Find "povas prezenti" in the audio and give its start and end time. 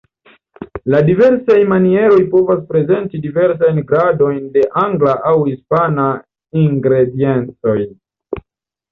2.31-3.19